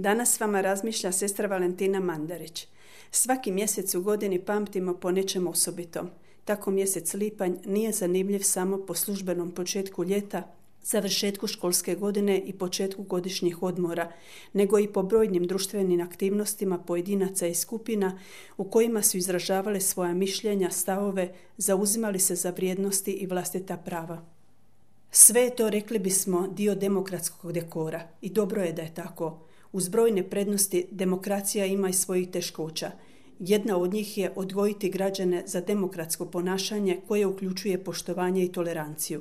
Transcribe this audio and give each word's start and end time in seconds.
Danas 0.00 0.40
vama 0.40 0.60
razmišlja 0.60 1.12
sestra 1.12 1.48
Valentina 1.48 2.00
Mandarić. 2.00 2.66
Svaki 3.10 3.52
mjesec 3.52 3.94
u 3.94 4.02
godini 4.02 4.38
pamtimo 4.38 4.94
po 4.94 5.10
nečem 5.10 5.46
osobitom. 5.46 6.10
Tako 6.44 6.70
mjesec 6.70 7.14
lipanj 7.14 7.52
nije 7.64 7.92
zanimljiv 7.92 8.40
samo 8.42 8.86
po 8.86 8.94
službenom 8.94 9.50
početku 9.50 10.04
ljeta, 10.04 10.42
završetku 10.82 11.46
školske 11.46 11.94
godine 11.94 12.38
i 12.38 12.52
početku 12.52 13.02
godišnjih 13.02 13.62
odmora, 13.62 14.12
nego 14.52 14.78
i 14.78 14.92
po 14.92 15.02
brojnim 15.02 15.46
društvenim 15.46 16.00
aktivnostima 16.00 16.78
pojedinaca 16.78 17.46
i 17.46 17.54
skupina 17.54 18.18
u 18.56 18.64
kojima 18.64 19.02
su 19.02 19.16
izražavale 19.16 19.80
svoja 19.80 20.14
mišljenja, 20.14 20.70
stavove, 20.70 21.34
zauzimali 21.56 22.18
se 22.18 22.34
za 22.34 22.50
vrijednosti 22.50 23.12
i 23.12 23.26
vlastita 23.26 23.76
prava. 23.76 24.24
Sve 25.10 25.40
je 25.40 25.56
to, 25.56 25.70
rekli 25.70 25.98
bismo, 25.98 26.48
dio 26.48 26.74
demokratskog 26.74 27.52
dekora 27.52 28.08
i 28.20 28.30
dobro 28.30 28.62
je 28.62 28.72
da 28.72 28.82
je 28.82 28.94
tako. 28.94 29.49
Uz 29.72 29.88
brojne 29.88 30.30
prednosti 30.30 30.86
demokracija 30.90 31.66
ima 31.66 31.88
i 31.88 31.92
svojih 31.92 32.30
teškoća. 32.30 32.90
Jedna 33.38 33.76
od 33.76 33.92
njih 33.92 34.18
je 34.18 34.32
odgojiti 34.36 34.90
građane 34.90 35.42
za 35.46 35.60
demokratsko 35.60 36.26
ponašanje 36.26 37.00
koje 37.08 37.26
uključuje 37.26 37.84
poštovanje 37.84 38.44
i 38.44 38.52
toleranciju. 38.52 39.20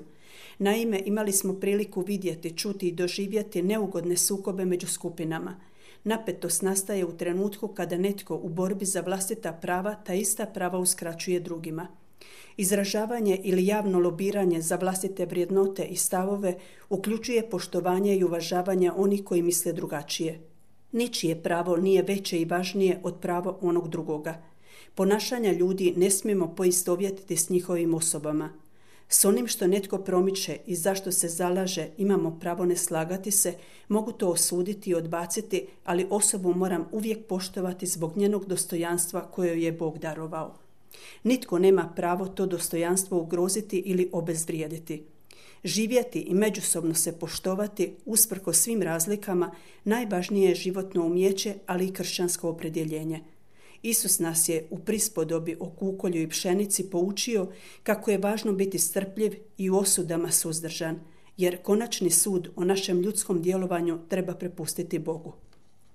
Naime, 0.59 1.01
imali 1.05 1.31
smo 1.31 1.53
priliku 1.53 2.01
vidjeti, 2.01 2.57
čuti 2.57 2.87
i 2.87 2.91
doživjeti 2.91 3.61
neugodne 3.61 4.17
sukobe 4.17 4.65
među 4.65 4.87
skupinama. 4.87 5.59
Napetost 6.03 6.61
nastaje 6.61 7.05
u 7.05 7.17
trenutku 7.17 7.67
kada 7.67 7.97
netko 7.97 8.35
u 8.35 8.49
borbi 8.49 8.85
za 8.85 9.01
vlastita 9.01 9.51
prava 9.51 9.95
ta 9.95 10.13
ista 10.13 10.45
prava 10.45 10.79
uskraćuje 10.79 11.39
drugima. 11.39 11.87
Izražavanje 12.59 13.39
ili 13.43 13.65
javno 13.65 13.99
lobiranje 13.99 14.61
za 14.61 14.75
vlastite 14.75 15.25
vrijednote 15.25 15.83
i 15.83 15.95
stavove 15.95 16.55
uključuje 16.89 17.49
poštovanje 17.49 18.17
i 18.17 18.23
uvažavanje 18.23 18.91
onih 18.91 19.23
koji 19.23 19.41
misle 19.41 19.73
drugačije. 19.73 20.39
Ničije 20.91 21.43
pravo 21.43 21.77
nije 21.77 22.01
veće 22.03 22.41
i 22.41 22.45
važnije 22.45 22.99
od 23.03 23.19
prava 23.21 23.57
onog 23.61 23.89
drugoga. 23.89 24.41
Ponašanja 24.95 25.51
ljudi 25.51 25.93
ne 25.97 26.09
smijemo 26.09 26.55
poistovjetiti 26.55 27.37
s 27.37 27.49
njihovim 27.49 27.93
osobama. 27.93 28.49
S 29.09 29.25
onim 29.25 29.47
što 29.47 29.67
netko 29.67 29.97
promiče 29.97 30.57
i 30.65 30.75
zašto 30.75 31.11
se 31.11 31.27
zalaže 31.27 31.87
imamo 31.97 32.39
pravo 32.39 32.65
ne 32.65 32.75
slagati 32.75 33.31
se, 33.31 33.53
mogu 33.87 34.11
to 34.11 34.29
osuditi 34.29 34.89
i 34.89 34.95
odbaciti, 34.95 35.67
ali 35.85 36.07
osobu 36.09 36.53
moram 36.53 36.87
uvijek 36.91 37.25
poštovati 37.27 37.85
zbog 37.85 38.17
njenog 38.17 38.45
dostojanstva 38.45 39.21
koje 39.31 39.63
je 39.63 39.71
Bog 39.71 39.97
darovao. 39.97 40.68
Nitko 41.23 41.59
nema 41.59 41.93
pravo 41.95 42.27
to 42.27 42.45
dostojanstvo 42.45 43.21
ugroziti 43.21 43.77
ili 43.85 44.09
obezvrijediti. 44.11 45.03
Živjeti 45.63 46.19
i 46.19 46.33
međusobno 46.33 46.93
se 46.93 47.19
poštovati 47.19 47.95
usprko 48.05 48.53
svim 48.53 48.81
razlikama 48.81 49.51
najvažnije 49.83 50.49
je 50.49 50.55
životno 50.55 51.05
umjeće, 51.05 51.55
ali 51.65 51.87
i 51.87 51.93
kršćansko 51.93 52.49
opredjeljenje. 52.49 53.23
Isus 53.83 54.19
nas 54.19 54.49
je 54.49 54.67
u 54.69 54.79
prispodobi 54.79 55.55
o 55.59 55.69
kukolju 55.69 56.21
i 56.21 56.29
pšenici 56.29 56.89
poučio 56.89 57.47
kako 57.83 58.11
je 58.11 58.17
važno 58.17 58.53
biti 58.53 58.79
strpljiv 58.79 59.33
i 59.57 59.69
u 59.69 59.77
osudama 59.77 60.31
suzdržan, 60.31 60.99
jer 61.37 61.61
konačni 61.61 62.09
sud 62.09 62.49
o 62.55 62.63
našem 62.63 63.01
ljudskom 63.01 63.41
djelovanju 63.41 63.99
treba 64.09 64.33
prepustiti 64.33 64.99
Bogu. 64.99 65.33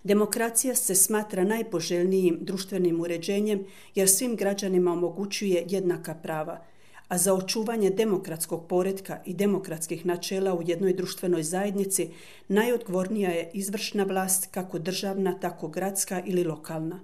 Demokracija 0.05 0.75
se 0.75 0.95
smatra 0.95 1.45
najpoželjnijim 1.45 2.39
društvenim 2.41 3.01
uređenjem 3.01 3.65
jer 3.95 4.09
svim 4.11 4.37
građanima 4.37 4.93
omogućuje 4.93 5.65
jednaka 5.69 6.15
prava, 6.15 6.65
a 7.09 7.19
za 7.19 7.35
očuvanje 7.35 7.91
demokratskog 7.91 8.67
poretka 8.69 9.19
i 9.27 9.35
demokratskih 9.35 10.07
načela 10.07 10.55
u 10.55 10.63
jednoj 10.67 10.93
društvenoj 10.93 11.43
zajednici 11.43 12.09
najodgovornija 12.49 13.31
je 13.31 13.51
izvršna 13.55 14.05
vlast 14.05 14.49
kako 14.51 14.79
državna, 14.79 15.39
tako 15.41 15.69
gradska 15.69 16.23
ili 16.27 16.45
lokalna. 16.45 17.01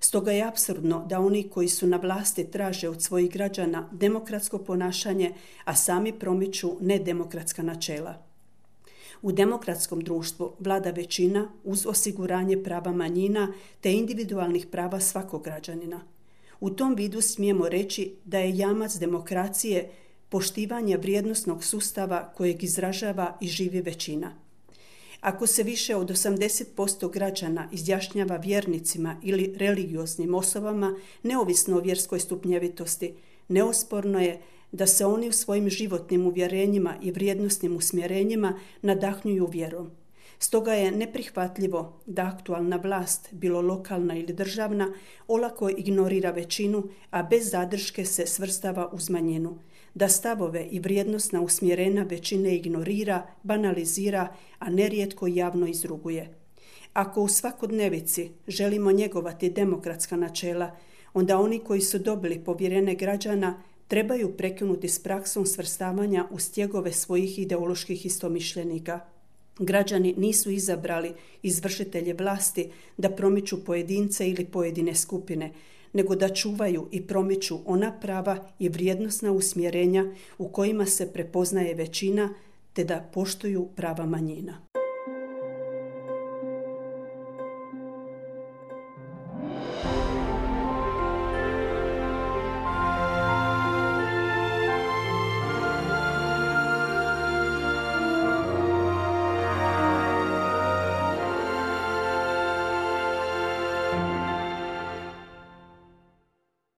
Stoga 0.00 0.32
je 0.32 0.48
apsurdno 0.48 1.06
da 1.08 1.20
oni 1.20 1.48
koji 1.48 1.68
su 1.68 1.86
na 1.86 1.96
vlasti 1.96 2.44
traže 2.44 2.88
od 2.88 3.02
svojih 3.02 3.32
građana 3.32 3.88
demokratsko 3.92 4.58
ponašanje, 4.58 5.32
a 5.64 5.74
sami 5.74 6.12
promiču 6.12 6.76
nedemokratska 6.80 7.62
načela. 7.62 8.31
U 9.22 9.32
demokratskom 9.32 10.00
društvu 10.00 10.52
vlada 10.58 10.90
većina 10.90 11.48
uz 11.64 11.86
osiguranje 11.86 12.62
prava 12.62 12.92
manjina 12.92 13.52
te 13.80 13.92
individualnih 13.92 14.66
prava 14.66 15.00
svakog 15.00 15.44
građanina. 15.44 16.00
U 16.60 16.70
tom 16.70 16.94
vidu 16.94 17.20
smijemo 17.20 17.68
reći 17.68 18.14
da 18.24 18.38
je 18.38 18.56
jamac 18.56 18.96
demokracije 18.96 19.90
poštivanje 20.28 20.96
vrijednosnog 20.96 21.64
sustava 21.64 22.32
kojeg 22.36 22.62
izražava 22.62 23.36
i 23.40 23.48
živi 23.48 23.80
većina. 23.80 24.32
Ako 25.20 25.46
se 25.46 25.62
više 25.62 25.96
od 25.96 26.10
80% 26.10 27.12
građana 27.12 27.68
izjašnjava 27.72 28.36
vjernicima 28.36 29.16
ili 29.22 29.54
religioznim 29.56 30.34
osobama, 30.34 30.96
neovisno 31.22 31.76
o 31.76 31.80
vjerskoj 31.80 32.20
stupnjevitosti, 32.20 33.14
neosporno 33.48 34.20
je 34.20 34.40
da 34.72 34.86
se 34.86 35.06
oni 35.06 35.28
u 35.28 35.32
svojim 35.32 35.70
životnim 35.70 36.26
uvjerenjima 36.26 36.94
i 37.02 37.10
vrijednosnim 37.10 37.76
usmjerenjima 37.76 38.60
nadahnjuju 38.82 39.46
vjerom. 39.46 39.90
Stoga 40.38 40.72
je 40.72 40.90
neprihvatljivo 40.90 42.00
da 42.06 42.22
aktualna 42.22 42.76
vlast, 42.76 43.28
bilo 43.32 43.60
lokalna 43.60 44.16
ili 44.16 44.32
državna, 44.32 44.92
olako 45.28 45.68
ignorira 45.68 46.30
većinu, 46.30 46.84
a 47.10 47.22
bez 47.22 47.50
zadrške 47.50 48.04
se 48.04 48.26
svrstava 48.26 48.88
uz 48.92 49.10
manjinu, 49.10 49.58
da 49.94 50.08
stavove 50.08 50.66
i 50.70 50.80
vrijednostna 50.80 51.40
usmjerena 51.40 52.02
većine 52.02 52.56
ignorira, 52.56 53.26
banalizira, 53.42 54.34
a 54.58 54.70
nerijetko 54.70 55.26
javno 55.26 55.66
izruguje. 55.66 56.34
Ako 56.92 57.22
u 57.22 57.28
svakodnevici 57.28 58.30
želimo 58.48 58.92
njegovati 58.92 59.50
demokratska 59.50 60.16
načela, 60.16 60.76
onda 61.14 61.38
oni 61.38 61.58
koji 61.58 61.80
su 61.80 61.98
dobili 61.98 62.44
povjerene 62.44 62.94
građana 62.94 63.62
trebaju 63.88 64.36
prekinuti 64.36 64.88
s 64.88 65.02
praksom 65.02 65.46
svrstavanja 65.46 66.26
u 66.30 66.38
stjegove 66.38 66.92
svojih 66.92 67.38
ideoloških 67.38 68.06
istomišljenika. 68.06 69.00
Građani 69.58 70.14
nisu 70.16 70.50
izabrali 70.50 71.12
izvršitelje 71.42 72.14
vlasti 72.14 72.70
da 72.96 73.10
promiču 73.10 73.64
pojedince 73.64 74.30
ili 74.30 74.44
pojedine 74.44 74.94
skupine, 74.94 75.52
nego 75.92 76.14
da 76.14 76.34
čuvaju 76.34 76.88
i 76.90 77.06
promiču 77.06 77.58
ona 77.64 77.92
prava 78.00 78.48
i 78.58 78.68
vrijednosna 78.68 79.32
usmjerenja 79.32 80.04
u 80.38 80.48
kojima 80.48 80.86
se 80.86 81.12
prepoznaje 81.12 81.74
većina 81.74 82.34
te 82.72 82.84
da 82.84 83.10
poštuju 83.14 83.68
prava 83.76 84.06
manjina. 84.06 84.71